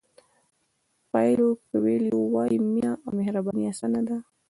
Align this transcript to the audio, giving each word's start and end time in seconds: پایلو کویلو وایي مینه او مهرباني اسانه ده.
پایلو 1.11 1.47
کویلو 1.69 2.19
وایي 2.33 2.57
مینه 2.71 2.91
او 3.03 3.09
مهرباني 3.17 3.63
اسانه 3.71 4.01
ده. 4.07 4.17